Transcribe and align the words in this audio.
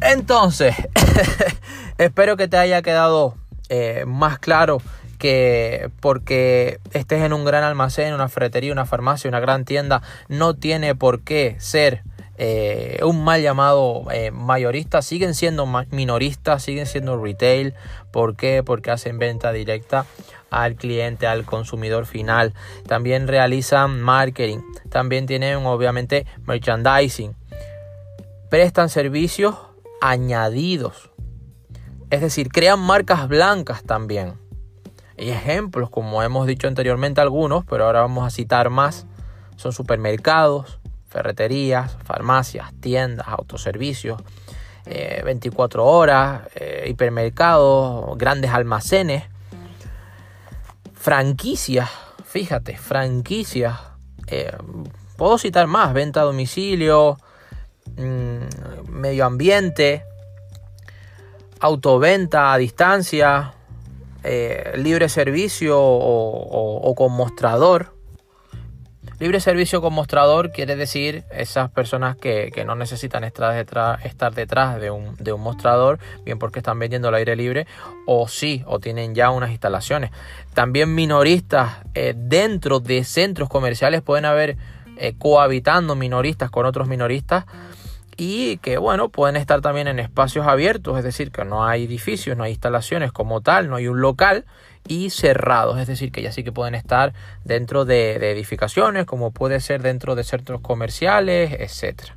Entonces, 0.00 0.74
espero 1.98 2.36
que 2.36 2.48
te 2.48 2.56
haya 2.56 2.82
quedado 2.82 3.34
eh, 3.68 4.04
más 4.06 4.38
claro 4.38 4.78
que 5.18 5.90
porque 6.00 6.78
estés 6.92 7.22
en 7.22 7.32
un 7.32 7.44
gran 7.44 7.64
almacén, 7.64 8.14
una 8.14 8.28
ferretería, 8.28 8.72
una 8.72 8.86
farmacia, 8.86 9.28
una 9.28 9.40
gran 9.40 9.64
tienda, 9.64 10.02
no 10.28 10.54
tiene 10.54 10.94
por 10.94 11.20
qué 11.22 11.56
ser 11.58 12.02
eh, 12.40 13.00
un 13.02 13.24
mal 13.24 13.42
llamado 13.42 14.04
eh, 14.12 14.30
mayorista. 14.30 15.02
Siguen 15.02 15.34
siendo 15.34 15.66
minoristas, 15.90 16.62
siguen 16.62 16.86
siendo 16.86 17.20
retail. 17.20 17.74
¿Por 18.12 18.36
qué? 18.36 18.62
Porque 18.62 18.92
hacen 18.92 19.18
venta 19.18 19.52
directa 19.52 20.06
al 20.50 20.76
cliente, 20.76 21.26
al 21.26 21.44
consumidor 21.44 22.06
final. 22.06 22.54
También 22.86 23.26
realizan 23.26 24.00
marketing. 24.00 24.60
También 24.88 25.26
tienen 25.26 25.66
obviamente 25.66 26.26
merchandising. 26.46 27.34
Prestan 28.48 28.88
servicios 28.88 29.56
añadidos. 30.00 31.10
Es 32.10 32.20
decir, 32.20 32.48
crean 32.48 32.80
marcas 32.80 33.28
blancas 33.28 33.82
también. 33.82 34.34
Y 35.16 35.30
ejemplos, 35.30 35.90
como 35.90 36.22
hemos 36.22 36.46
dicho 36.46 36.68
anteriormente 36.68 37.20
algunos, 37.20 37.64
pero 37.64 37.84
ahora 37.86 38.02
vamos 38.02 38.26
a 38.26 38.30
citar 38.30 38.70
más, 38.70 39.06
son 39.56 39.72
supermercados, 39.72 40.78
ferreterías, 41.08 41.96
farmacias, 42.04 42.72
tiendas, 42.80 43.26
autoservicios, 43.28 44.22
24 44.86 45.82
eh, 45.82 45.86
horas, 45.86 46.42
eh, 46.54 46.86
hipermercados, 46.88 48.16
grandes 48.16 48.52
almacenes, 48.52 49.24
franquicias, 50.94 51.90
fíjate, 52.24 52.76
franquicias, 52.76 53.78
eh, 54.28 54.56
puedo 55.16 55.38
citar 55.38 55.66
más, 55.66 55.92
venta 55.92 56.20
a 56.20 56.24
domicilio, 56.24 57.18
mm, 57.96 58.87
medio 58.98 59.24
ambiente, 59.24 60.04
autoventa 61.60 62.52
a 62.52 62.58
distancia, 62.58 63.54
eh, 64.24 64.72
libre 64.76 65.08
servicio 65.08 65.78
o, 65.80 66.94
con 66.96 67.12
mostrador. 67.12 67.94
Libre 69.20 69.40
servicio 69.40 69.80
con 69.80 69.94
mostrador 69.94 70.52
quiere 70.52 70.76
decir 70.76 71.24
esas 71.32 71.70
personas 71.70 72.16
que, 72.16 72.52
no 72.64 72.76
necesitan 72.76 73.24
estar 73.24 73.52
detrás, 73.52 74.04
estar 74.04 74.32
detrás 74.32 74.80
de, 74.80 74.90
un, 74.90 75.16
mostrador, 75.40 75.98
bien 76.24 76.38
porque 76.38 76.60
están 76.60 76.78
vendiendo 76.78 77.08
al 77.08 77.14
aire 77.14 77.34
libre, 77.34 77.66
o 78.06 78.28
sí, 78.28 78.62
o 78.66 78.78
tienen 78.78 79.16
ya 79.16 79.30
unas 79.30 79.50
instalaciones. 79.50 80.12
También 80.54 80.94
minoristas 80.94 81.78
eh, 81.94 82.14
dentro 82.16 82.78
de 82.78 83.02
centros 83.02 83.48
comerciales 83.48 84.02
pueden 84.02 84.24
haber 84.24 84.56
eh, 84.98 85.14
cohabitando 85.18 85.96
minoristas 85.96 86.50
con 86.50 86.66
otros 86.66 86.86
minoristas 86.86 87.44
y 88.18 88.56
que 88.58 88.78
bueno, 88.78 89.10
pueden 89.10 89.36
estar 89.36 89.60
también 89.60 89.86
en 89.86 90.00
espacios 90.00 90.46
abiertos, 90.46 90.98
es 90.98 91.04
decir, 91.04 91.30
que 91.30 91.44
no 91.44 91.64
hay 91.64 91.84
edificios, 91.84 92.36
no 92.36 92.42
hay 92.42 92.50
instalaciones 92.50 93.12
como 93.12 93.40
tal, 93.40 93.70
no 93.70 93.76
hay 93.76 93.86
un 93.86 94.00
local 94.00 94.44
y 94.88 95.10
cerrados, 95.10 95.78
es 95.78 95.86
decir, 95.86 96.10
que 96.10 96.20
ya 96.20 96.32
sí 96.32 96.42
que 96.42 96.50
pueden 96.50 96.74
estar 96.74 97.14
dentro 97.44 97.84
de, 97.84 98.16
edificaciones, 98.32 99.06
como 99.06 99.30
puede 99.30 99.60
ser 99.60 99.82
dentro 99.82 100.16
de 100.16 100.24
centros 100.24 100.60
comerciales, 100.60 101.52
etcétera. 101.60 102.16